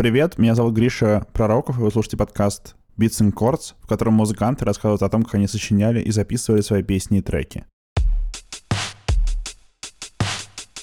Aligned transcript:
Привет, 0.00 0.38
меня 0.38 0.54
зовут 0.54 0.72
Гриша 0.72 1.26
Пророков, 1.34 1.78
и 1.78 1.82
вы 1.82 1.90
слушаете 1.90 2.16
подкаст 2.16 2.74
Beats 2.96 3.20
and 3.20 3.34
Chords, 3.34 3.74
в 3.82 3.86
котором 3.86 4.14
музыканты 4.14 4.64
рассказывают 4.64 5.02
о 5.02 5.10
том, 5.10 5.24
как 5.24 5.34
они 5.34 5.46
сочиняли 5.46 6.00
и 6.00 6.10
записывали 6.10 6.62
свои 6.62 6.82
песни 6.82 7.18
и 7.18 7.20
треки. 7.20 7.66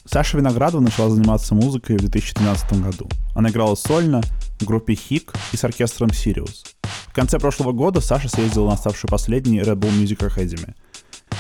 Саша 0.05 0.38
Виноградова 0.38 0.81
начала 0.81 1.09
заниматься 1.09 1.55
музыкой 1.55 1.97
в 1.97 2.01
2013 2.01 2.79
году. 2.83 3.09
Она 3.33 3.49
играла 3.49 3.73
сольно 3.73 4.21
в 4.59 4.65
группе 4.65 4.93
Хик 4.93 5.34
и 5.52 5.58
с 5.58 5.63
оркестром 5.63 6.10
Sirius. 6.10 6.68
В 7.08 7.13
конце 7.15 7.40
прошлого 7.40 7.72
года 7.72 8.02
Саша 8.02 8.29
съездила 8.29 8.70
на 8.70 8.78
ставший 8.78 9.10
последний 9.10 9.62
Red 9.62 9.78
Bull 9.78 9.99
Music 9.99 10.20
Academy. 10.20 10.76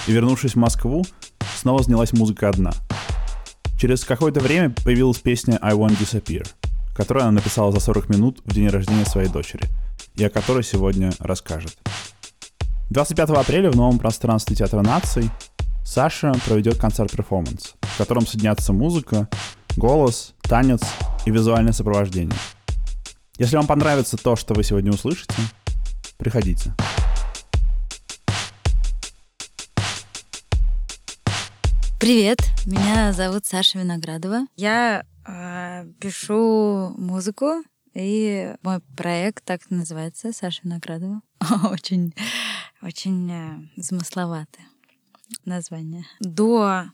И 0.07 0.11
вернувшись 0.11 0.53
в 0.53 0.57
Москву, 0.57 1.05
снова 1.59 1.83
занялась 1.83 2.11
музыкой 2.11 2.49
одна. 2.49 2.71
Через 3.79 4.03
какое-то 4.03 4.39
время 4.39 4.73
появилась 4.83 5.19
песня 5.19 5.59
I 5.61 5.75
Won't 5.75 5.99
Disappear, 5.99 6.47
которую 6.97 7.23
она 7.23 7.33
написала 7.33 7.71
за 7.71 7.79
40 7.79 8.09
минут 8.09 8.39
в 8.43 8.53
день 8.53 8.69
рождения 8.69 9.05
своей 9.05 9.29
дочери, 9.29 9.69
и 10.15 10.25
о 10.25 10.31
которой 10.31 10.63
сегодня 10.63 11.11
расскажет. 11.19 11.77
25 12.89 13.29
апреля 13.29 13.69
в 13.69 13.75
новом 13.75 13.99
пространстве 13.99 14.55
Театра 14.55 14.81
наций 14.81 15.29
Саша 15.85 16.33
проведет 16.47 16.79
концерт-перформанс, 16.79 17.75
в 17.81 17.97
котором 17.99 18.25
соединятся 18.25 18.73
музыка, 18.73 19.29
голос, 19.75 20.33
танец 20.41 20.81
и 21.27 21.29
визуальное 21.29 21.71
сопровождение. 21.71 22.35
Если 23.37 23.57
вам 23.57 23.67
понравится 23.67 24.17
то, 24.17 24.35
что 24.35 24.55
вы 24.55 24.63
сегодня 24.63 24.91
услышите, 24.91 25.35
приходите. 26.17 26.73
Привет, 31.99 32.39
меня 32.65 33.13
зовут 33.13 33.45
Саша 33.45 33.77
Виноградова. 33.77 34.47
Я 34.55 35.03
пишу 35.99 36.93
музыку, 36.97 37.63
и 37.93 38.55
мой 38.61 38.79
проект 38.95 39.43
так 39.43 39.69
называется 39.69 40.31
Саша 40.31 40.61
Виноградова. 40.63 41.21
очень, 41.71 42.13
очень 42.81 43.31
э, 43.31 43.59
замысловатое 43.75 44.67
название. 45.45 46.05
До 46.19 46.85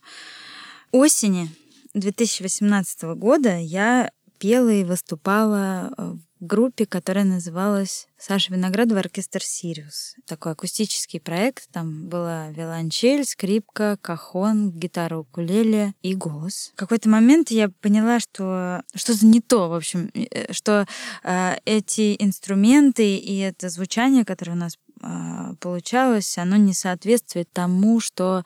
осени 0.91 1.49
2018 1.93 3.03
года 3.15 3.57
я 3.57 4.11
пела 4.39 4.69
и 4.69 4.83
выступала 4.83 6.17
группе, 6.43 6.85
которая 6.85 7.25
называлась 7.25 8.07
Саша 8.17 8.53
Виноградова 8.53 8.99
оркестр 8.99 9.41
Сириус. 9.43 10.15
Такой 10.25 10.53
акустический 10.53 11.19
проект. 11.19 11.69
Там 11.71 12.07
была 12.07 12.49
виолончель, 12.49 13.25
скрипка, 13.25 13.97
кахон, 14.01 14.71
гитара 14.71 15.17
укулеле 15.17 15.93
и 16.01 16.15
голос. 16.15 16.71
В 16.75 16.77
какой-то 16.77 17.09
момент 17.09 17.51
я 17.51 17.69
поняла, 17.81 18.19
что 18.19 18.83
что-то 18.95 19.25
не 19.25 19.41
то, 19.41 19.69
в 19.69 19.73
общем, 19.73 20.11
э, 20.13 20.51
что 20.53 20.85
э, 21.23 21.55
эти 21.65 22.15
инструменты 22.19 23.15
и 23.15 23.39
это 23.39 23.69
звучание, 23.69 24.25
которое 24.25 24.53
у 24.53 24.55
нас 24.55 24.77
э, 25.01 25.55
получалось, 25.59 26.37
оно 26.37 26.55
не 26.55 26.73
соответствует 26.73 27.51
тому, 27.51 27.99
что 27.99 28.43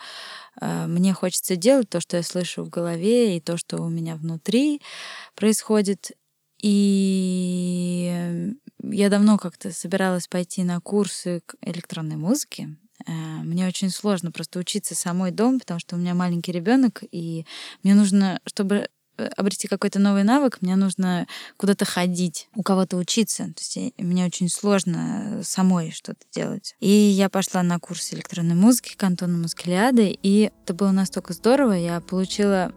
э, 0.59 0.87
мне 0.87 1.13
хочется 1.13 1.55
делать, 1.55 1.89
то, 1.89 1.99
что 1.99 2.17
я 2.17 2.23
слышу 2.23 2.63
в 2.63 2.69
голове 2.69 3.37
и 3.37 3.41
то, 3.41 3.57
что 3.57 3.77
у 3.77 3.89
меня 3.89 4.15
внутри 4.15 4.81
происходит. 5.35 6.11
И 6.61 8.53
я 8.83 9.09
давно 9.09 9.37
как-то 9.37 9.71
собиралась 9.71 10.27
пойти 10.27 10.63
на 10.63 10.79
курсы 10.79 11.41
к 11.45 11.55
электронной 11.61 12.15
музыке. 12.15 12.75
Э, 13.05 13.11
мне 13.11 13.67
очень 13.67 13.89
сложно 13.89 14.31
просто 14.31 14.59
учиться 14.59 14.95
самой 14.95 15.31
дом, 15.31 15.59
потому 15.59 15.79
что 15.79 15.95
у 15.95 15.99
меня 15.99 16.13
маленький 16.13 16.51
ребенок, 16.51 17.03
и 17.11 17.45
мне 17.83 17.93
нужно, 17.93 18.39
чтобы 18.45 18.89
э, 19.17 19.27
обрести 19.37 19.67
какой-то 19.67 19.99
новый 19.99 20.23
навык, 20.23 20.57
мне 20.61 20.75
нужно 20.75 21.27
куда-то 21.57 21.85
ходить, 21.85 22.49
у 22.55 22.63
кого-то 22.63 22.97
учиться. 22.97 23.45
То 23.45 23.59
есть 23.59 23.93
мне 23.97 24.25
очень 24.25 24.49
сложно 24.49 25.41
самой 25.43 25.91
что-то 25.91 26.25
делать. 26.31 26.75
И 26.79 26.89
я 26.89 27.29
пошла 27.29 27.63
на 27.63 27.79
курс 27.79 28.13
электронной 28.13 28.55
музыки 28.55 28.95
к 28.95 29.03
Антону 29.03 29.37
Маскелиаде, 29.37 30.09
и 30.09 30.51
это 30.63 30.73
было 30.73 30.91
настолько 30.91 31.33
здорово. 31.33 31.73
Я 31.73 32.01
получила 32.01 32.73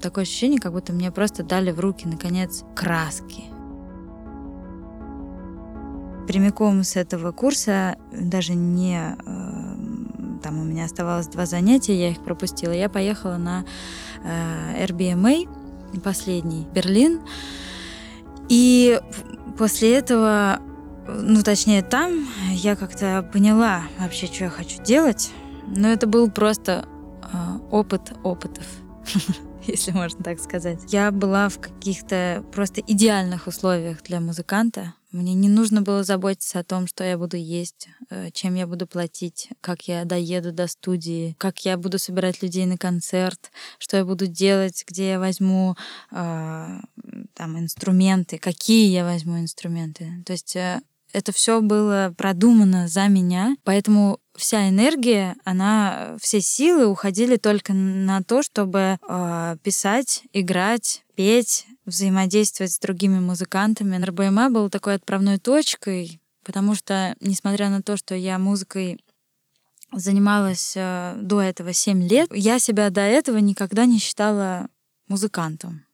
такое 0.00 0.22
ощущение, 0.22 0.60
как 0.60 0.72
будто 0.72 0.92
мне 0.92 1.10
просто 1.10 1.42
дали 1.42 1.70
в 1.70 1.80
руки, 1.80 2.06
наконец, 2.06 2.64
краски. 2.74 3.44
Прямиком 6.26 6.84
с 6.84 6.96
этого 6.96 7.32
курса, 7.32 7.96
даже 8.12 8.54
не... 8.54 9.16
Э, 9.24 10.38
там 10.42 10.60
у 10.60 10.64
меня 10.64 10.84
оставалось 10.84 11.26
два 11.26 11.46
занятия, 11.46 11.98
я 11.98 12.10
их 12.10 12.22
пропустила. 12.22 12.72
Я 12.72 12.88
поехала 12.88 13.36
на 13.36 13.64
э, 14.24 14.86
RBMA, 14.86 15.48
последний, 16.02 16.66
Берлин. 16.74 17.20
И 18.48 19.00
после 19.56 19.96
этого, 19.96 20.60
ну, 21.06 21.42
точнее, 21.42 21.82
там 21.82 22.26
я 22.50 22.76
как-то 22.76 23.28
поняла 23.32 23.82
вообще, 23.98 24.26
что 24.26 24.44
я 24.44 24.50
хочу 24.50 24.82
делать. 24.82 25.32
Но 25.66 25.88
это 25.88 26.06
был 26.06 26.30
просто 26.30 26.86
э, 27.32 27.36
опыт 27.70 28.12
опытов. 28.22 28.66
если 29.72 29.92
можно 29.92 30.24
так 30.24 30.40
сказать. 30.40 30.80
Я 30.88 31.10
была 31.10 31.48
в 31.48 31.60
каких-то 31.60 32.44
просто 32.52 32.80
идеальных 32.80 33.46
условиях 33.46 34.02
для 34.02 34.20
музыканта. 34.20 34.94
Мне 35.12 35.34
не 35.34 35.48
нужно 35.48 35.82
было 35.82 36.04
заботиться 36.04 36.58
о 36.58 36.64
том, 36.64 36.86
что 36.86 37.04
я 37.04 37.16
буду 37.16 37.36
есть, 37.36 37.88
э, 38.10 38.30
чем 38.32 38.54
я 38.54 38.66
буду 38.66 38.86
платить, 38.86 39.48
как 39.60 39.82
я 39.88 40.04
доеду 40.04 40.52
до 40.52 40.66
студии, 40.66 41.34
как 41.38 41.64
я 41.64 41.76
буду 41.76 41.98
собирать 41.98 42.42
людей 42.42 42.66
на 42.66 42.76
концерт, 42.76 43.50
что 43.78 43.96
я 43.96 44.04
буду 44.04 44.26
делать, 44.26 44.84
где 44.86 45.10
я 45.10 45.18
возьму 45.18 45.76
э, 46.10 46.80
там 47.34 47.58
инструменты, 47.58 48.38
какие 48.38 48.90
я 48.90 49.04
возьму 49.04 49.38
инструменты. 49.38 50.22
То 50.26 50.32
есть 50.32 50.56
э, 50.56 50.80
это 51.12 51.32
все 51.32 51.60
было 51.60 52.14
продумано 52.16 52.88
за 52.88 53.08
меня, 53.08 53.56
поэтому 53.64 54.20
вся 54.38 54.68
энергия, 54.68 55.36
она, 55.44 56.16
все 56.20 56.40
силы 56.40 56.86
уходили 56.86 57.36
только 57.36 57.72
на 57.74 58.22
то, 58.22 58.42
чтобы 58.42 58.98
э, 59.00 59.56
писать, 59.62 60.22
играть, 60.32 61.04
петь, 61.14 61.66
взаимодействовать 61.84 62.72
с 62.72 62.78
другими 62.78 63.18
музыкантами. 63.18 64.02
РБМА 64.02 64.50
был 64.50 64.70
такой 64.70 64.94
отправной 64.94 65.38
точкой, 65.38 66.20
потому 66.44 66.74
что, 66.74 67.14
несмотря 67.20 67.68
на 67.68 67.82
то, 67.82 67.96
что 67.96 68.14
я 68.14 68.38
музыкой 68.38 68.98
занималась 69.92 70.74
э, 70.76 71.14
до 71.20 71.40
этого 71.40 71.72
7 71.72 72.06
лет, 72.06 72.30
я 72.32 72.58
себя 72.58 72.90
до 72.90 73.00
этого 73.00 73.38
никогда 73.38 73.86
не 73.86 73.98
считала 73.98 74.68
музыкантом. 75.08 75.84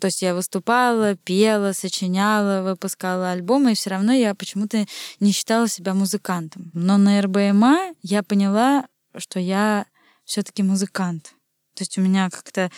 То 0.00 0.06
есть 0.06 0.22
я 0.22 0.34
выступала, 0.34 1.14
пела, 1.16 1.72
сочиняла, 1.72 2.62
выпускала 2.62 3.30
альбомы, 3.30 3.72
и 3.72 3.74
все 3.74 3.90
равно 3.90 4.12
я 4.12 4.34
почему-то 4.34 4.86
не 5.20 5.32
считала 5.32 5.68
себя 5.68 5.94
музыкантом. 5.94 6.70
Но 6.74 6.96
на 6.96 7.20
РБМА 7.22 7.94
я 8.02 8.22
поняла, 8.22 8.86
что 9.16 9.38
я 9.38 9.86
все-таки 10.24 10.62
музыкант. 10.62 11.34
То 11.74 11.82
есть 11.82 11.96
у 11.96 12.00
меня 12.00 12.28
как-то 12.28 12.72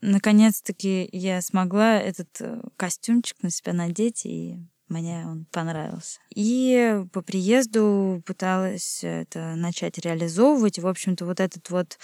наконец-таки 0.00 1.08
я 1.12 1.40
смогла 1.40 1.98
этот 1.98 2.28
э, 2.40 2.60
костюмчик 2.76 3.40
на 3.42 3.50
себя 3.50 3.72
надеть 3.72 4.26
и 4.26 4.58
мне 4.90 5.24
он 5.26 5.46
понравился. 5.50 6.20
И 6.34 7.02
по 7.12 7.22
приезду 7.22 8.22
пыталась 8.26 9.00
это 9.02 9.54
начать 9.54 9.98
реализовывать. 9.98 10.78
В 10.78 10.86
общем-то, 10.86 11.24
вот 11.24 11.40
этот 11.40 11.70
вот 11.70 11.98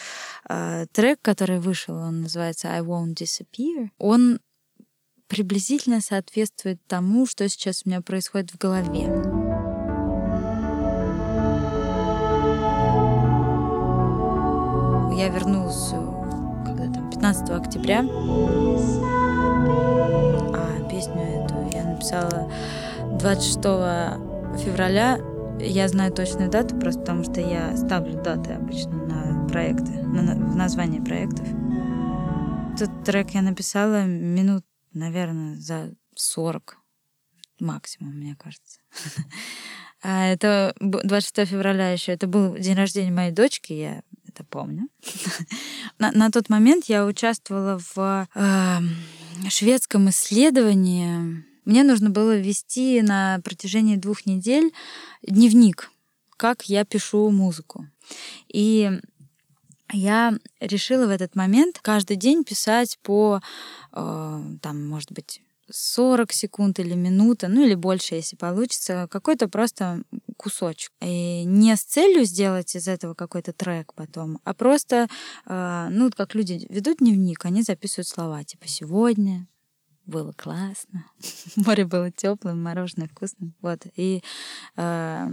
э, 0.48 0.86
трек, 0.92 1.19
который 1.20 1.60
вышел, 1.60 1.97
он 1.97 2.22
называется 2.22 2.69
I 2.69 2.80
Won't 2.80 3.14
Disappear, 3.14 3.91
он 3.98 4.41
приблизительно 5.26 6.00
соответствует 6.00 6.80
тому, 6.86 7.26
что 7.26 7.48
сейчас 7.48 7.82
у 7.84 7.88
меня 7.88 8.00
происходит 8.00 8.52
в 8.52 8.58
голове. 8.58 9.06
Я 15.18 15.28
вернулась 15.30 15.91
когда 16.64 16.92
там 16.92 17.10
15 17.10 17.50
октября, 17.50 18.00
а 20.54 20.88
песню 20.91 21.46
написала 21.97 22.51
26 23.19 24.65
февраля. 24.65 25.19
Я 25.59 25.89
знаю 25.89 26.13
точную 26.13 26.51
дату, 26.51 26.77
просто 26.78 27.01
потому 27.01 27.25
что 27.25 27.41
я 27.41 27.77
ставлю 27.77 28.22
даты 28.22 28.53
обычно 28.53 28.93
на 29.07 29.48
проекты, 29.48 29.93
на, 30.03 30.34
в 30.34 30.57
название 30.57 31.01
проектов. 31.01 31.47
Этот 32.75 33.04
трек 33.04 33.31
я 33.31 33.41
написала 33.41 34.04
минут, 34.04 34.65
наверное, 34.93 35.57
за 35.57 35.95
40 36.15 36.78
максимум, 37.60 38.15
мне 38.15 38.37
кажется. 38.39 38.81
А 40.03 40.27
это 40.27 40.77
26 40.78 41.51
февраля 41.51 41.91
еще. 41.91 42.13
Это 42.13 42.28
был 42.28 42.54
день 42.57 42.77
рождения 42.77 43.10
моей 43.10 43.33
дочки, 43.33 43.72
я 43.72 44.03
это 44.28 44.45
помню. 44.45 44.89
на, 45.99 46.13
на 46.13 46.31
тот 46.31 46.49
момент 46.49 46.84
я 46.84 47.07
участвовала 47.07 47.81
в 47.95 48.28
э, 48.34 49.49
шведском 49.49 50.10
исследовании 50.10 51.45
мне 51.66 51.83
нужно 51.83 52.10
было 52.10 52.39
вести 52.39 53.03
на 53.03 53.41
протяжении 53.45 53.97
двух 53.97 54.24
недель 54.24 54.72
дневник, 55.22 55.91
как 56.36 56.63
я 56.65 56.84
пишу 56.84 57.30
музыку. 57.30 57.86
И 58.48 58.91
я 59.92 60.34
решила 60.60 61.07
в 61.07 61.10
этот 61.10 61.36
момент 61.36 61.80
каждый 61.83 62.16
день 62.16 62.45
писать 62.45 62.98
по, 63.03 63.41
э, 63.92 64.42
там, 64.63 64.89
может 64.89 65.13
быть, 65.13 65.42
40 65.71 66.33
секунд 66.33 66.78
или 66.78 66.95
минута, 66.95 67.48
ну 67.48 67.65
или 67.65 67.74
больше, 67.74 68.15
если 68.15 68.36
получится, 68.36 69.09
какой-то 69.10 69.48
просто 69.48 70.03
кусочек. 70.36 70.92
И 71.01 71.42
не 71.45 71.74
с 71.74 71.83
целью 71.83 72.24
сделать 72.24 72.77
из 72.77 72.86
этого 72.86 73.15
какой-то 73.15 73.53
трек 73.53 73.92
потом, 73.95 74.39
а 74.45 74.54
просто, 74.54 75.09
э, 75.47 75.89
ну, 75.91 76.10
как 76.16 76.34
люди 76.34 76.66
ведут 76.68 76.98
дневник, 76.98 77.45
они 77.45 77.63
записывают 77.63 78.09
слова, 78.09 78.45
типа 78.45 78.68
«сегодня», 78.68 79.48
было 80.06 80.32
классно. 80.32 81.04
Море 81.56 81.84
было 81.84 82.10
теплым, 82.10 82.62
мороженое 82.62 83.08
вкусным. 83.08 83.54
Вот. 83.60 83.82
И 83.97 84.22
э, 84.76 85.28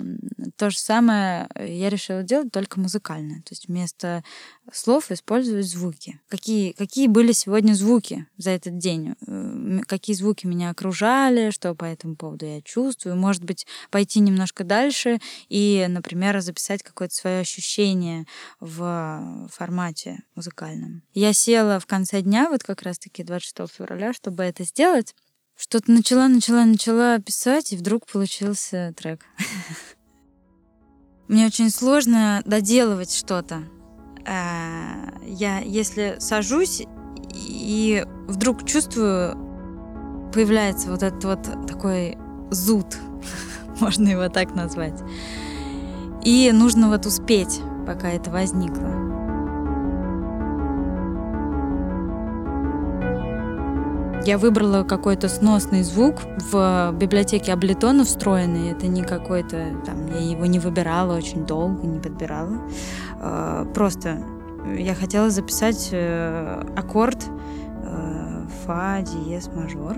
то 0.58 0.70
же 0.70 0.78
самое 0.78 1.48
я 1.56 1.90
решила 1.90 2.24
делать 2.24 2.52
только 2.52 2.80
музыкально. 2.80 3.36
То 3.44 3.52
есть 3.52 3.68
вместо 3.68 4.24
слов 4.72 5.12
использовать 5.12 5.68
звуки. 5.68 6.20
Какие, 6.28 6.72
какие 6.72 7.08
были 7.08 7.32
сегодня 7.32 7.74
звуки 7.74 8.26
за 8.38 8.50
этот 8.52 8.78
день? 8.78 9.16
Э, 9.28 9.80
какие 9.88 10.16
звуки 10.16 10.48
меня 10.48 10.72
окружали, 10.72 11.52
что 11.52 11.76
по 11.76 11.86
этому 11.86 12.16
поводу 12.16 12.46
я 12.46 12.62
чувствую? 12.62 13.16
Может 13.16 13.44
быть, 13.44 13.68
пойти 13.92 14.20
немножко 14.20 14.64
дальше 14.64 15.20
и, 15.50 15.86
например, 15.88 16.40
записать 16.42 16.82
какое-то 16.82 17.14
свое 17.14 17.40
ощущение 17.40 18.26
в 18.60 19.48
формате 19.52 20.24
музыкальном. 20.36 21.04
Я 21.14 21.34
села 21.34 21.80
в 21.80 21.86
конце 21.86 22.22
дня, 22.22 22.50
вот 22.50 22.64
как 22.64 22.82
раз-таки 22.82 23.24
26 23.24 23.72
февраля, 23.72 24.14
чтобы 24.14 24.44
это 24.44 24.63
сделать. 24.64 25.16
Что-то 25.56 25.92
начала, 25.92 26.28
начала, 26.28 26.66
начала 26.66 27.20
писать, 27.20 27.74
и 27.74 27.78
вдруг 27.78 28.08
получился 28.08 28.94
трек. 28.98 29.26
Мне 31.28 31.46
очень 31.46 31.70
сложно 31.70 32.42
доделывать 32.46 33.14
что-то. 33.14 33.64
Э, 34.26 35.10
я, 35.26 35.60
если 35.60 36.18
сажусь 36.20 36.84
и 37.34 38.06
вдруг 38.28 38.66
чувствую, 38.66 39.38
появляется 40.34 40.90
вот 40.90 41.04
этот 41.04 41.24
вот 41.24 41.68
такой 41.68 42.18
зуд, 42.52 42.98
можно 43.80 44.10
его 44.10 44.30
так 44.30 44.56
назвать. 44.56 45.00
И 46.24 46.52
нужно 46.52 46.90
вот 46.90 47.06
успеть, 47.06 47.62
пока 47.86 48.10
это 48.10 48.32
возникло. 48.32 49.13
Я 54.26 54.38
выбрала 54.38 54.84
какой-то 54.84 55.28
сносный 55.28 55.84
звук 55.84 56.16
в 56.50 56.94
библиотеке 56.94 57.52
Аблетона 57.52 58.06
встроенный. 58.06 58.72
Это 58.72 58.88
не 58.88 59.04
какой-то, 59.04 59.66
там, 59.86 60.08
я 60.08 60.20
его 60.20 60.46
не 60.46 60.60
выбирала 60.60 61.18
очень 61.18 61.46
долго, 61.46 61.86
не 61.86 62.00
подбирала. 62.00 62.58
А, 63.20 63.66
просто 63.74 64.24
я 64.78 64.96
хотела 64.96 65.30
записать 65.30 65.90
э, 65.92 66.64
аккорд 66.78 67.26
э, 67.84 68.46
фа 68.64 69.02
диез 69.02 69.50
мажор. 69.54 69.98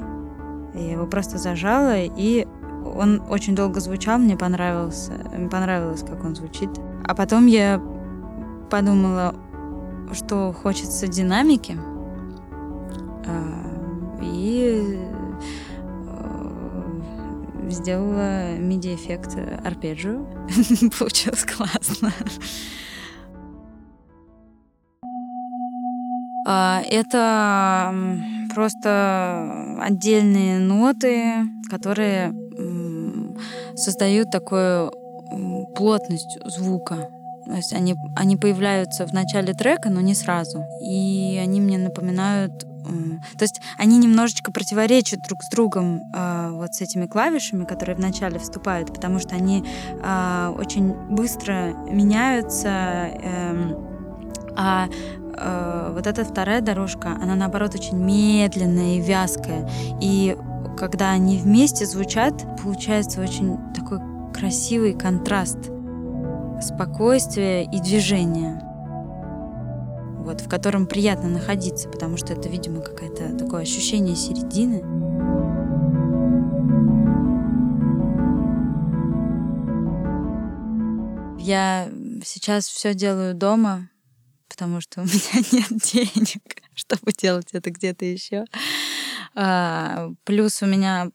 Я 0.74 0.94
его 0.94 1.06
просто 1.06 1.38
зажала, 1.38 2.00
и 2.00 2.48
он 2.83 3.22
очень 3.30 3.56
долго 3.56 3.80
звучал, 3.80 4.18
мне 4.18 4.36
понравился, 4.36 5.13
мне 5.38 5.50
понравилось, 5.50 6.01
как 6.01 6.25
он 6.25 6.36
звучит. 6.36 6.72
А 7.04 7.13
потом 7.13 7.45
я 7.45 7.80
подумала, 8.72 9.36
что 10.13 10.51
хочется 10.51 11.07
динамики, 11.07 11.77
и 14.46 15.00
э, 16.08 17.70
сделала 17.70 18.56
MIDI-эффект 18.58 19.38
арпеджио. 19.66 20.24
Получилось 21.00 21.44
классно. 21.46 22.14
А, 26.48 26.84
это 26.88 27.96
просто 28.54 29.78
отдельные 29.82 30.60
ноты, 30.60 31.44
которые 31.72 32.32
создают 33.76 34.30
такую 34.30 34.92
плотность 35.76 36.38
звука. 36.46 37.10
То 37.46 37.54
есть 37.54 37.74
они, 37.74 37.96
они 38.16 38.38
появляются 38.38 39.08
в 39.08 39.14
начале 39.14 39.54
трека, 39.54 39.90
но 39.90 40.02
не 40.02 40.14
сразу. 40.14 40.64
И 40.82 41.40
они 41.42 41.60
мне 41.60 41.78
напоминают 41.80 42.66
то 43.38 43.44
есть 43.44 43.62
они 43.78 43.98
немножечко 43.98 44.52
противоречат 44.52 45.22
друг 45.22 45.44
с 45.44 45.50
другом 45.50 46.02
э, 46.14 46.50
вот 46.52 46.74
с 46.74 46.82
этими 46.82 47.06
клавишами, 47.06 47.66
которые 47.66 47.96
вначале 47.96 48.40
вступают, 48.40 48.94
потому 48.94 49.20
что 49.20 49.36
они 49.36 49.64
э, 50.02 50.56
очень 50.58 50.94
быстро 50.94 51.74
меняются, 51.90 52.70
э, 52.70 53.76
а 54.58 54.88
э, 54.88 55.92
вот 55.94 56.08
эта 56.08 56.24
вторая 56.24 56.62
дорожка, 56.62 57.18
она 57.22 57.36
наоборот 57.36 57.76
очень 57.76 57.98
медленная 57.98 58.98
и 58.98 59.02
вязкая. 59.02 59.70
И 60.02 60.38
когда 60.78 61.12
они 61.12 61.38
вместе 61.38 61.86
звучат, 61.86 62.46
получается 62.62 63.22
очень 63.22 63.58
такой 63.74 64.00
красивый 64.34 64.94
контраст 64.94 65.58
спокойствия 66.62 67.64
и 67.64 67.80
движения 67.80 68.65
вот, 70.25 70.42
в 70.42 70.50
котором 70.50 70.88
приятно 70.88 71.30
находиться, 71.30 71.88
потому 71.88 72.18
что 72.18 72.33
это, 72.33 72.50
видимо, 72.50 72.81
какое-то 72.81 73.38
такое 73.38 73.62
ощущение 73.62 74.16
середины. 74.16 74.81
Я 81.39 81.92
сейчас 82.24 82.68
все 82.68 82.95
делаю 82.95 83.36
дома, 83.36 83.89
потому 84.50 84.81
что 84.81 85.01
у 85.04 85.04
меня 85.04 85.45
нет 85.51 85.69
денег, 85.69 86.42
чтобы 86.74 87.12
делать 87.16 87.50
это 87.54 87.69
где-то 87.69 88.04
еще. 88.06 88.45
А, 89.36 90.10
плюс 90.24 90.63
у 90.63 90.66
меня 90.66 91.12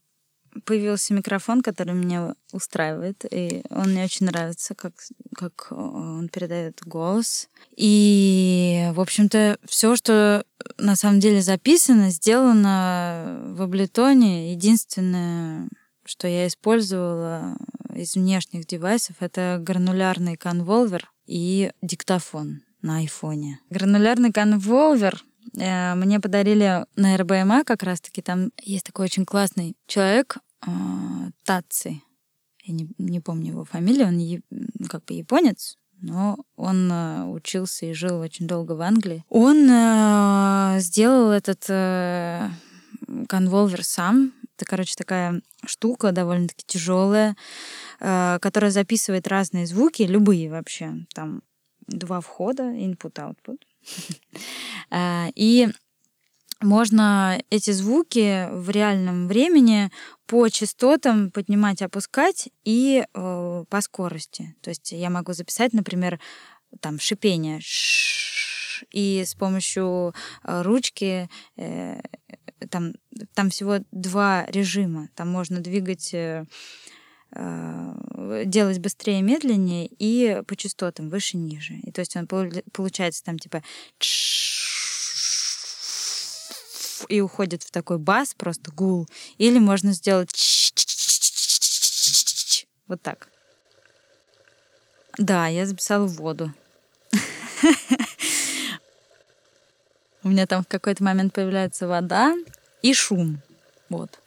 появился 0.64 1.14
микрофон, 1.14 1.62
который 1.62 1.94
меня 1.94 2.34
устраивает, 2.52 3.24
и 3.30 3.62
он 3.70 3.90
мне 3.90 4.04
очень 4.04 4.26
нравится, 4.26 4.74
как, 4.74 4.94
как 5.34 5.68
он 5.70 6.28
передает 6.28 6.80
голос. 6.84 7.48
И, 7.76 8.90
в 8.92 9.00
общем-то, 9.00 9.58
все, 9.66 9.96
что 9.96 10.44
на 10.78 10.96
самом 10.96 11.20
деле 11.20 11.42
записано, 11.42 12.10
сделано 12.10 13.42
в 13.46 13.62
Абletone. 13.62 14.50
Единственное, 14.50 15.68
что 16.04 16.28
я 16.28 16.46
использовала 16.46 17.56
из 17.94 18.14
внешних 18.14 18.66
девайсов, 18.66 19.16
это 19.20 19.58
гранулярный 19.60 20.36
конволвер 20.36 21.10
и 21.26 21.72
диктофон 21.82 22.62
на 22.82 22.98
айфоне. 22.98 23.60
Гранулярный 23.70 24.32
конволвер 24.32 25.22
Э, 25.22 25.29
мне 25.54 26.20
подарили 26.20 26.86
на 26.96 27.16
РБМА 27.16 27.64
как 27.64 27.82
раз-таки, 27.82 28.22
там 28.22 28.50
есть 28.60 28.84
такой 28.84 29.06
очень 29.06 29.24
классный 29.24 29.76
человек, 29.86 30.36
э, 30.66 30.70
Таци. 31.44 32.00
Я 32.62 32.74
не, 32.74 32.88
не 32.98 33.20
помню 33.20 33.52
его 33.52 33.64
фамилию, 33.64 34.08
он 34.08 34.86
как 34.88 35.04
бы 35.04 35.14
японец, 35.14 35.76
но 36.00 36.38
он 36.56 36.90
э, 36.92 37.24
учился 37.24 37.86
и 37.86 37.94
жил 37.94 38.20
очень 38.20 38.46
долго 38.46 38.72
в 38.72 38.80
Англии. 38.80 39.24
Он 39.28 40.78
сделал 40.80 41.30
этот 41.30 41.64
конволвер 43.28 43.84
сам. 43.84 44.32
Это, 44.56 44.64
короче, 44.66 44.94
такая 44.96 45.40
штука 45.64 46.12
довольно-таки 46.12 46.64
тяжелая, 46.66 47.34
которая 47.98 48.70
записывает 48.70 49.26
разные 49.26 49.66
звуки, 49.66 50.02
любые 50.02 50.50
вообще. 50.50 51.06
Там 51.14 51.42
два 51.86 52.20
входа, 52.20 52.64
input-output. 52.64 53.58
А, 54.90 55.28
и 55.34 55.68
можно 56.60 57.42
эти 57.48 57.70
звуки 57.70 58.48
в 58.52 58.68
реальном 58.70 59.28
времени 59.28 59.90
по 60.26 60.48
частотам 60.48 61.30
поднимать, 61.30 61.80
опускать 61.80 62.50
и 62.64 63.02
э, 63.02 63.64
по 63.68 63.80
скорости. 63.80 64.54
То 64.60 64.68
есть 64.68 64.92
я 64.92 65.08
могу 65.08 65.32
записать, 65.32 65.72
например, 65.72 66.20
там 66.80 67.00
шипение, 67.00 67.60
и 68.90 69.24
с 69.26 69.34
помощью 69.34 70.14
э, 70.44 70.62
ручки 70.62 71.30
э, 71.56 72.00
там, 72.70 72.92
там 73.34 73.48
всего 73.48 73.78
два 73.90 74.44
режима. 74.46 75.08
Там 75.14 75.28
можно 75.28 75.60
двигать 75.60 76.12
э, 76.12 76.44
Э, 76.44 76.44
делать 77.32 78.78
быстрее, 78.78 79.22
медленнее 79.22 79.88
и 79.98 80.42
по 80.46 80.56
частотам 80.56 81.08
выше, 81.08 81.36
ниже. 81.36 81.74
И 81.74 81.92
то 81.92 82.00
есть 82.00 82.16
он 82.16 82.26
получается 82.26 83.24
там 83.24 83.38
типа 83.38 83.62
и 87.08 87.20
уходит 87.20 87.62
в 87.62 87.70
такой 87.70 87.98
бас, 87.98 88.34
просто 88.34 88.70
гул. 88.72 89.06
Или 89.38 89.58
можно 89.58 89.92
сделать 89.92 90.30
вот 92.86 93.02
так. 93.02 93.28
Да, 95.18 95.46
я 95.48 95.66
записала 95.66 96.06
воду. 96.06 96.52
У 100.22 100.28
меня 100.28 100.46
там 100.46 100.62
в 100.62 100.68
какой-то 100.68 101.02
момент 101.02 101.32
появляется 101.32 101.88
вода 101.88 102.34
и 102.82 102.92
шум. 102.94 103.40
Вот. 103.88 104.20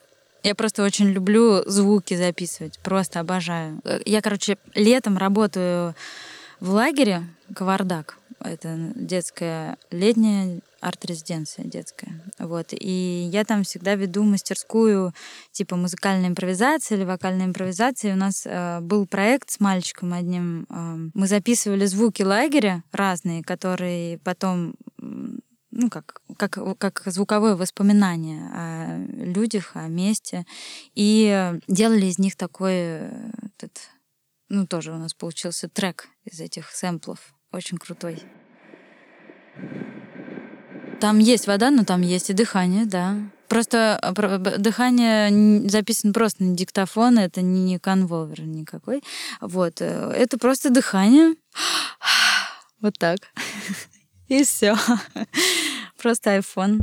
Я 0.44 0.56
просто 0.56 0.84
очень 0.84 1.10
люблю 1.10 1.64
звуки 1.66 2.16
записывать, 2.16 2.78
просто 2.80 3.22
обожаю. 3.22 3.82
Я, 4.06 4.22
короче, 4.22 4.58
летом 4.76 5.18
работаю 5.18 5.96
в 6.60 6.70
лагере 6.70 7.24
Кавардак. 7.56 8.18
Это 8.40 8.92
детская 8.96 9.78
летняя 9.90 10.60
арт-резиденция 10.84 11.66
детская. 11.66 12.22
Вот. 12.40 12.68
И 12.72 13.30
я 13.32 13.46
там 13.46 13.64
всегда 13.64 13.96
веду 13.96 14.24
мастерскую 14.24 15.14
типа 15.52 15.78
музыкальной 15.78 16.28
импровизации 16.28 16.96
или 16.96 17.06
вокальной 17.06 17.46
импровизации. 17.46 18.12
У 18.12 18.18
нас 18.18 18.44
э, 18.46 18.80
был 18.82 19.08
проект 19.08 19.50
с 19.50 19.60
мальчиком 19.62 20.14
одним. 20.14 20.68
Э, 20.70 21.10
мы 21.14 21.28
записывали 21.28 21.86
звуки 21.86 22.22
лагеря 22.22 22.84
разные, 22.92 23.44
которые 23.44 24.18
потом 24.20 24.76
ну, 25.76 25.90
как, 25.90 26.22
как, 26.38 26.60
как 26.78 27.02
звуковое 27.06 27.56
воспоминание 27.56 28.50
о 28.54 28.98
людях, 29.24 29.72
о 29.74 29.88
месте. 29.88 30.46
И 30.94 31.52
делали 31.68 32.06
из 32.06 32.20
них 32.20 32.36
такой 32.36 32.74
этот, 32.74 33.90
ну, 34.50 34.68
тоже 34.68 34.92
у 34.92 34.98
нас 34.98 35.14
получился 35.14 35.68
трек 35.68 36.08
из 36.26 36.40
этих 36.40 36.70
сэмплов. 36.70 37.20
Очень 37.52 37.78
крутой. 37.78 38.22
Там 41.00 41.20
есть 41.20 41.48
вода, 41.48 41.72
но 41.72 41.84
там 41.84 42.02
есть 42.02 42.30
и 42.30 42.34
дыхание, 42.34 42.86
да. 42.86 43.18
Просто 43.48 44.00
э, 44.02 44.58
дыхание 44.58 45.70
записано 45.70 46.14
просто 46.14 46.44
на 46.44 46.56
диктофон, 46.56 47.20
это 47.20 47.42
не 47.42 47.78
конволвер 47.78 48.42
никакой. 48.42 49.04
Вот. 49.42 49.82
Э, 49.82 50.12
это 50.16 50.38
просто 50.38 50.70
дыхание. 50.70 51.36
Вот 52.82 52.96
так. 53.00 53.20
И 54.28 54.44
все. 54.44 54.76
Просто 56.02 56.38
iPhone. 56.38 56.80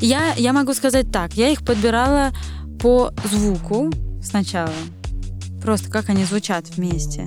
Я, 0.00 0.34
я 0.34 0.52
могу 0.52 0.74
сказать 0.74 1.10
так, 1.10 1.34
я 1.34 1.48
их 1.48 1.64
подбирала 1.64 2.32
по 2.80 3.12
звуку 3.24 3.90
сначала. 4.22 4.72
Просто 5.62 5.90
как 5.90 6.10
они 6.10 6.24
звучат 6.24 6.68
вместе. 6.70 7.26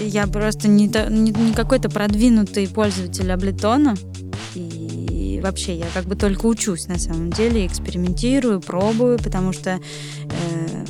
Я 0.00 0.26
просто 0.26 0.68
не, 0.68 0.86
не, 0.86 1.30
не 1.30 1.52
какой-то 1.52 1.88
продвинутый 1.88 2.68
пользователь 2.68 3.30
Аблетона. 3.30 3.94
И 4.54 5.40
вообще 5.42 5.76
я 5.76 5.86
как 5.94 6.04
бы 6.06 6.16
только 6.16 6.46
учусь 6.46 6.88
на 6.88 6.98
самом 6.98 7.30
деле, 7.30 7.66
экспериментирую, 7.66 8.60
пробую, 8.60 9.18
потому 9.18 9.52
что 9.52 9.78
э, 10.24 10.86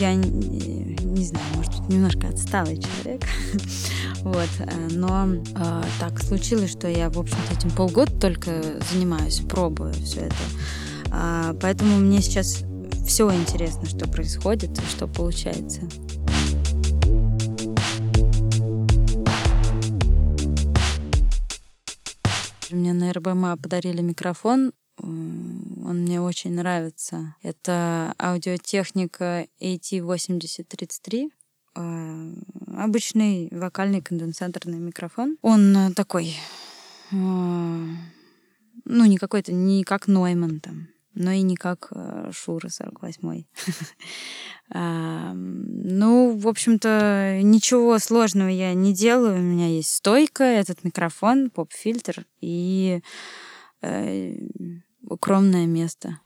я 0.00 0.14
не, 0.14 1.24
знаю, 1.24 1.44
может 1.56 1.71
немножко 1.88 2.28
отсталый 2.28 2.80
человек. 2.80 3.22
вот. 4.22 4.48
Э, 4.58 4.88
но 4.90 5.34
э, 5.34 5.82
так 6.00 6.22
случилось, 6.22 6.70
что 6.70 6.88
я, 6.88 7.10
в 7.10 7.18
общем-то, 7.18 7.54
этим 7.54 7.70
полгода 7.70 8.12
только 8.18 8.62
занимаюсь, 8.92 9.40
пробую 9.40 9.92
все 9.94 10.20
это. 10.20 10.36
А, 11.10 11.54
поэтому 11.60 11.96
мне 11.98 12.22
сейчас 12.22 12.64
все 13.06 13.32
интересно, 13.32 13.86
что 13.86 14.08
происходит 14.08 14.78
и 14.78 14.82
что 14.86 15.06
получается. 15.06 15.82
Мне 22.70 22.94
на 22.94 23.12
РБМА 23.12 23.58
подарили 23.58 24.00
микрофон, 24.00 24.72
он 24.98 26.02
мне 26.02 26.20
очень 26.20 26.54
нравится. 26.54 27.34
Это 27.42 28.14
аудиотехника 28.18 29.46
AT8033. 29.60 31.30
А, 31.74 32.28
обычный 32.76 33.48
вокальный 33.50 34.02
конденсаторный 34.02 34.78
микрофон. 34.78 35.38
Он 35.42 35.76
э, 35.76 35.92
такой, 35.92 36.36
а, 37.12 37.16
ну, 38.84 39.04
не 39.04 39.16
какой-то, 39.16 39.52
не 39.52 39.82
как 39.84 40.06
Нойман 40.06 40.60
там, 40.60 40.88
но 41.14 41.30
и 41.30 41.40
не 41.42 41.56
как 41.56 41.88
э, 41.94 42.30
Шура 42.32 42.68
48-й. 42.68 43.46
Ну, 44.74 46.34
в 46.34 46.48
общем-то, 46.48 47.40
ничего 47.42 47.98
сложного 47.98 48.48
я 48.48 48.72
не 48.72 48.94
делаю. 48.94 49.36
У 49.36 49.42
меня 49.42 49.66
есть 49.66 49.90
стойка, 49.90 50.44
этот 50.44 50.82
микрофон, 50.82 51.50
поп-фильтр 51.50 52.24
и 52.40 53.02
э, 53.82 54.34
укромное 55.02 55.66
место. 55.66 56.20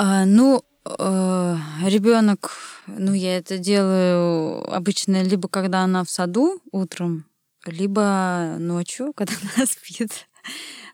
А, 0.00 0.24
ну, 0.26 0.62
э, 0.84 1.56
ребенок, 1.86 2.52
ну, 2.86 3.12
я 3.12 3.36
это 3.38 3.58
делаю 3.58 4.62
обычно 4.72 5.24
либо 5.24 5.48
когда 5.48 5.80
она 5.80 6.04
в 6.04 6.10
саду 6.10 6.62
утром, 6.70 7.24
либо 7.66 8.54
ночью, 8.60 9.12
когда 9.16 9.34
она 9.56 9.66
спит. 9.66 10.28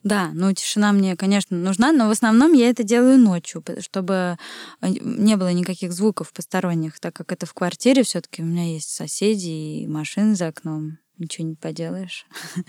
Да, 0.04 0.30
ну 0.32 0.50
тишина 0.54 0.92
мне, 0.92 1.16
конечно, 1.16 1.54
нужна, 1.54 1.92
но 1.92 2.08
в 2.08 2.12
основном 2.12 2.54
я 2.54 2.70
это 2.70 2.82
делаю 2.82 3.18
ночью, 3.18 3.62
чтобы 3.80 4.38
э, 4.80 4.88
не 4.88 5.36
было 5.36 5.52
никаких 5.52 5.92
звуков 5.92 6.32
посторонних, 6.32 6.98
так 6.98 7.14
как 7.14 7.30
это 7.30 7.44
в 7.44 7.52
квартире 7.52 8.04
все-таки 8.04 8.40
у 8.40 8.46
меня 8.46 8.72
есть 8.72 8.88
соседи 8.88 9.82
и 9.82 9.86
машины 9.86 10.34
за 10.34 10.46
окном. 10.46 10.96
Ничего 11.18 11.46
не 11.46 11.56
поделаешь. 11.56 12.24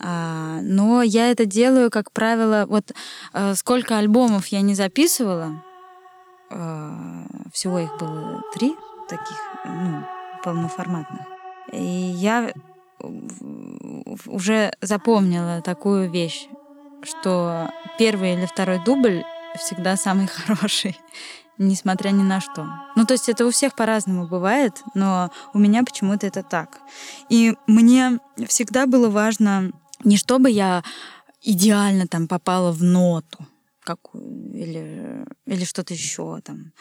но 0.00 1.02
я 1.02 1.30
это 1.30 1.44
делаю, 1.44 1.90
как 1.90 2.12
правило, 2.12 2.66
вот 2.68 2.92
э, 3.32 3.54
сколько 3.54 3.98
альбомов 3.98 4.46
я 4.48 4.60
не 4.60 4.74
записывала, 4.74 5.62
э, 6.50 6.90
всего 7.52 7.78
их 7.78 7.96
было 7.98 8.42
три 8.54 8.74
таких, 9.08 9.38
ну, 9.64 10.04
полноформатных. 10.44 11.26
И 11.72 11.82
я 11.82 12.52
уже 14.26 14.72
запомнила 14.80 15.60
такую 15.62 16.10
вещь, 16.10 16.48
что 17.02 17.70
первый 17.98 18.34
или 18.34 18.46
второй 18.46 18.82
дубль 18.84 19.24
всегда 19.58 19.96
самый 19.96 20.26
хороший, 20.46 20.98
несмотря 21.58 22.10
ни 22.10 22.22
на 22.22 22.40
что. 22.40 22.66
Ну, 22.96 23.04
то 23.04 23.14
есть 23.14 23.28
это 23.28 23.46
у 23.46 23.50
всех 23.50 23.74
по-разному 23.74 24.26
бывает, 24.26 24.82
но 24.94 25.30
у 25.54 25.58
меня 25.58 25.82
почему-то 25.82 26.26
это 26.26 26.42
так. 26.42 26.80
И 27.28 27.56
мне 27.66 28.18
всегда 28.46 28.86
было 28.86 29.10
важно 29.10 29.72
не 30.04 30.16
чтобы 30.16 30.50
я 30.50 30.82
идеально 31.42 32.06
там 32.06 32.28
попала 32.28 32.72
в 32.72 32.82
ноту, 32.82 33.46
какую, 33.88 34.52
или, 34.52 35.24
или 35.46 35.64
что-то 35.64 35.94
еще, 35.94 36.40
там, 36.44 36.72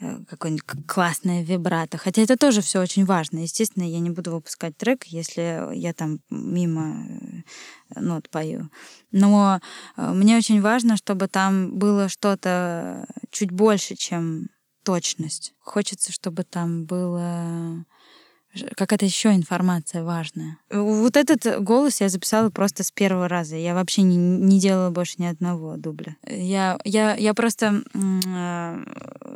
э, 0.00 0.24
какое-нибудь 0.28 0.86
классное 0.86 1.42
вибрато. 1.42 1.98
Хотя 1.98 2.22
это 2.22 2.36
тоже 2.36 2.60
все 2.60 2.80
очень 2.80 3.04
важно. 3.04 3.38
Естественно, 3.38 3.82
я 3.82 3.98
не 3.98 4.10
буду 4.10 4.30
выпускать 4.30 4.76
трек, 4.76 5.04
если 5.06 5.74
я 5.74 5.92
там 5.92 6.20
мимо 6.30 7.04
э, 7.96 8.00
нот 8.00 8.30
пою. 8.30 8.70
Но 9.10 9.60
э, 9.96 10.12
мне 10.12 10.36
очень 10.36 10.60
важно, 10.60 10.96
чтобы 10.96 11.26
там 11.26 11.78
было 11.78 12.08
что-то 12.08 13.06
чуть 13.32 13.50
больше, 13.50 13.96
чем 13.96 14.48
точность. 14.84 15.54
Хочется, 15.58 16.12
чтобы 16.12 16.44
там 16.44 16.84
было 16.84 17.84
какая-то 18.76 19.04
еще 19.04 19.34
информация 19.34 20.02
важная. 20.04 20.58
Вот 20.70 21.16
этот 21.16 21.62
голос 21.62 22.00
я 22.00 22.08
записала 22.08 22.50
просто 22.50 22.82
с 22.82 22.90
первого 22.90 23.28
раза. 23.28 23.56
Я 23.56 23.74
вообще 23.74 24.02
не, 24.02 24.16
не 24.16 24.60
делала 24.60 24.90
больше 24.90 25.14
ни 25.18 25.26
одного 25.26 25.76
дубля. 25.76 26.16
Я, 26.26 26.78
я, 26.84 27.14
я 27.16 27.34
просто 27.34 27.82
э, 27.94 28.84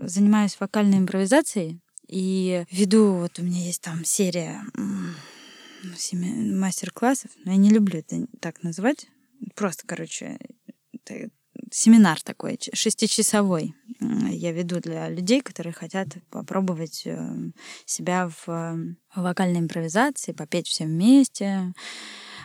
занимаюсь 0.02 0.56
вокальной 0.60 0.98
импровизацией 0.98 1.80
и 2.08 2.64
веду, 2.70 3.14
вот 3.14 3.38
у 3.38 3.42
меня 3.42 3.60
есть 3.60 3.82
там 3.82 4.04
серия 4.04 4.62
мастер-классов, 6.12 7.30
но 7.44 7.52
я 7.52 7.56
не 7.56 7.70
люблю 7.70 8.00
это 8.00 8.26
так 8.40 8.62
называть. 8.62 9.08
Просто, 9.54 9.86
короче, 9.86 10.38
семинар 11.70 12.20
такой, 12.22 12.58
шестичасовой 12.72 13.74
я 14.00 14.52
веду 14.52 14.80
для 14.80 15.08
людей, 15.08 15.40
которые 15.40 15.72
хотят 15.72 16.08
попробовать 16.30 17.02
э, 17.06 17.50
себя 17.84 18.28
в 18.28 18.48
э, 18.48 18.94
вокальной 19.14 19.60
импровизации, 19.60 20.32
попеть 20.32 20.68
все 20.68 20.84
вместе. 20.84 21.72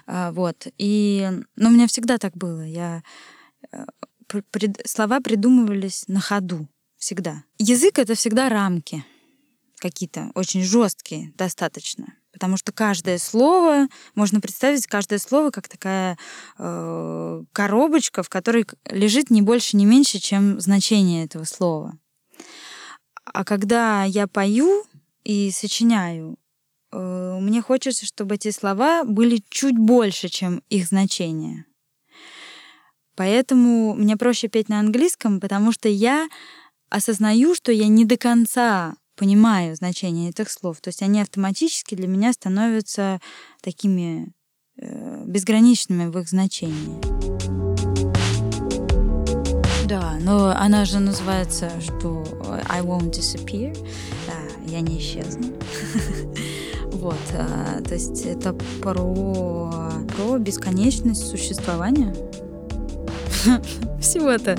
А, 0.07 0.31
вот. 0.31 0.67
И 0.77 1.29
ну, 1.55 1.69
у 1.69 1.71
меня 1.71 1.87
всегда 1.87 2.17
так 2.17 2.35
было. 2.37 2.61
Я 2.61 3.03
э, 3.71 3.85
пред, 4.51 4.81
слова 4.85 5.19
придумывались 5.19 6.05
на 6.07 6.19
ходу. 6.19 6.67
Всегда. 6.97 7.43
Язык 7.57 7.97
это 7.99 8.15
всегда 8.15 8.47
рамки 8.49 9.03
какие-то, 9.79 10.31
очень 10.35 10.61
жесткие, 10.61 11.33
достаточно 11.35 12.13
потому 12.41 12.57
что 12.57 12.71
каждое 12.71 13.19
слово, 13.19 13.87
можно 14.15 14.41
представить 14.41 14.87
каждое 14.87 15.19
слово 15.19 15.51
как 15.51 15.67
такая 15.67 16.17
э, 16.57 17.43
коробочка, 17.53 18.23
в 18.23 18.29
которой 18.29 18.65
лежит 18.89 19.29
не 19.29 19.43
больше, 19.43 19.77
не 19.77 19.85
меньше, 19.85 20.17
чем 20.17 20.59
значение 20.59 21.23
этого 21.25 21.43
слова. 21.43 21.99
А 23.25 23.45
когда 23.45 24.05
я 24.05 24.25
пою 24.25 24.85
и 25.23 25.51
сочиняю, 25.51 26.39
э, 26.91 27.37
мне 27.39 27.61
хочется, 27.61 28.07
чтобы 28.07 28.33
эти 28.33 28.49
слова 28.49 29.03
были 29.03 29.43
чуть 29.51 29.77
больше, 29.77 30.27
чем 30.27 30.63
их 30.67 30.87
значение. 30.87 31.65
Поэтому 33.15 33.93
мне 33.93 34.17
проще 34.17 34.47
петь 34.47 34.67
на 34.67 34.79
английском, 34.79 35.39
потому 35.39 35.71
что 35.71 35.89
я 35.89 36.27
осознаю, 36.89 37.53
что 37.53 37.71
я 37.71 37.87
не 37.87 38.03
до 38.03 38.17
конца 38.17 38.95
понимаю 39.15 39.75
значение 39.75 40.29
этих 40.29 40.49
слов. 40.49 40.81
То 40.81 40.89
есть 40.89 41.01
они 41.01 41.21
автоматически 41.21 41.95
для 41.95 42.07
меня 42.07 42.33
становятся 42.33 43.19
такими 43.61 44.33
э, 44.77 45.23
безграничными 45.25 46.07
в 46.07 46.17
их 46.19 46.29
значении. 46.29 46.99
Да, 49.85 50.17
но 50.21 50.51
она 50.55 50.85
же 50.85 50.99
называется, 50.99 51.69
что 51.81 52.23
I 52.69 52.81
won't 52.81 53.11
disappear. 53.11 53.77
Да, 54.25 54.71
я 54.71 54.81
не 54.81 54.99
исчезну. 54.99 55.53
Вот, 57.01 57.17
а, 57.33 57.81
то 57.81 57.95
есть 57.95 58.25
это 58.27 58.53
про, 58.79 59.81
про 60.15 60.37
бесконечность 60.37 61.25
существования. 61.25 62.13
Всего-то. 63.99 64.55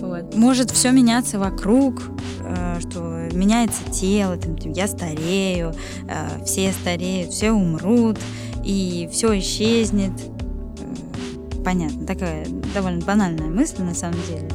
Вот. 0.00 0.34
Может 0.34 0.70
все 0.70 0.90
меняться 0.90 1.38
вокруг, 1.38 2.02
э, 2.40 2.80
что 2.80 3.13
меняется 3.34 3.82
тело, 3.90 4.36
там, 4.36 4.56
я 4.56 4.86
старею, 4.86 5.74
э, 6.08 6.44
все 6.44 6.72
стареют, 6.72 7.30
все 7.30 7.52
умрут, 7.52 8.18
и 8.64 9.08
все 9.12 9.38
исчезнет. 9.38 10.12
Э, 10.78 11.62
понятно, 11.64 12.06
такая 12.06 12.46
довольно 12.74 13.04
банальная 13.04 13.48
мысль 13.48 13.82
на 13.82 13.94
самом 13.94 14.18
деле, 14.28 14.48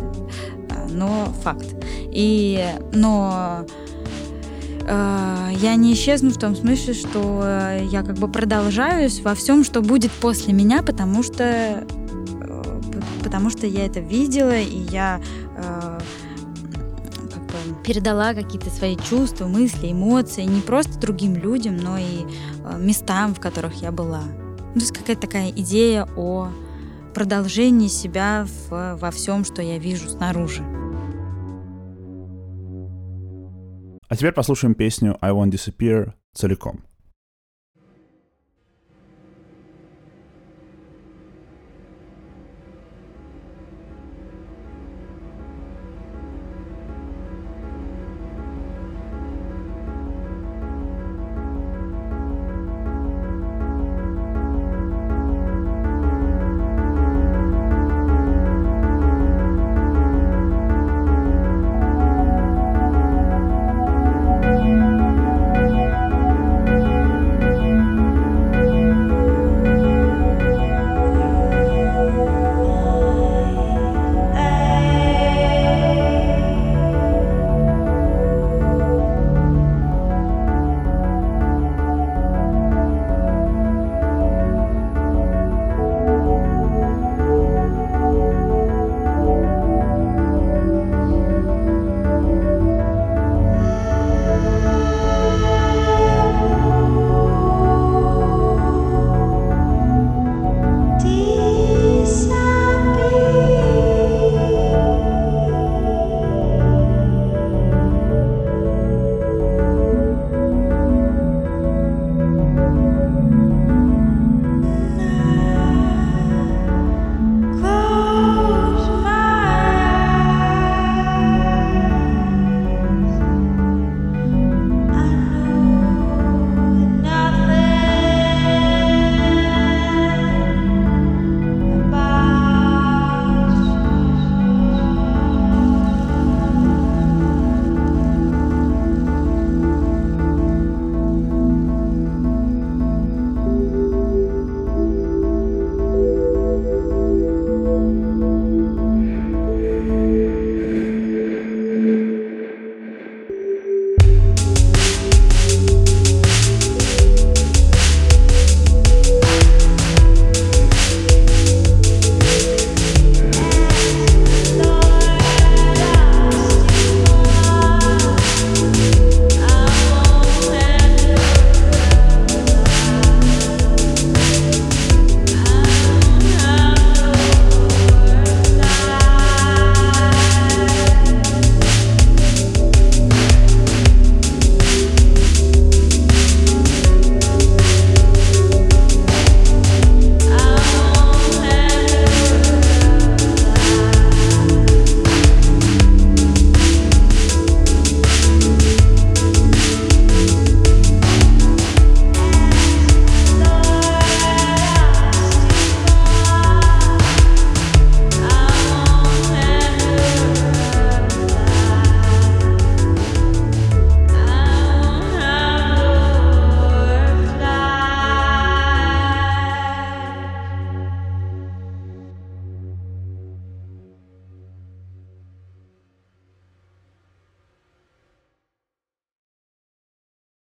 но 0.89 1.33
факт. 1.43 1.67
И, 2.11 2.63
но 2.93 3.65
я 5.61 5.75
не 5.75 5.93
исчезну 5.93 6.31
в 6.31 6.39
том 6.39 6.55
смысле, 6.55 6.95
что 6.95 7.77
я 7.91 8.01
как 8.01 8.17
бы 8.17 8.27
продолжаюсь 8.27 9.19
во 9.19 9.35
всем, 9.35 9.63
что 9.63 9.81
будет 9.83 10.11
после 10.13 10.51
меня, 10.51 10.81
потому 10.81 11.21
что 11.21 11.85
потому 13.29 13.51
что 13.51 13.67
я 13.67 13.85
это 13.85 13.99
видела, 13.99 14.57
и 14.57 14.77
я 14.91 15.21
э, 15.21 15.38
передала 17.85 18.33
какие-то 18.33 18.69
свои 18.69 18.95
чувства, 18.95 19.47
мысли, 19.47 19.91
эмоции 19.91 20.43
не 20.43 20.61
просто 20.61 20.99
другим 20.99 21.35
людям, 21.35 21.77
но 21.77 21.97
и 21.97 22.25
э, 22.63 22.77
местам, 22.79 23.33
в 23.33 23.39
которых 23.39 23.81
я 23.81 23.91
была. 23.91 24.23
Ну, 24.23 24.73
то 24.73 24.79
есть 24.79 24.91
какая-то 24.91 25.21
такая 25.21 25.49
идея 25.49 26.07
о 26.15 26.49
продолжении 27.13 27.87
себя 27.87 28.45
в, 28.69 28.97
во 28.97 29.11
всем, 29.11 29.43
что 29.43 29.61
я 29.61 29.77
вижу 29.77 30.09
снаружи. 30.09 30.63
А 34.07 34.15
теперь 34.15 34.31
послушаем 34.31 34.73
песню 34.73 35.17
I 35.21 35.31
Won't 35.31 35.51
Disappear 35.51 36.13
целиком. 36.33 36.88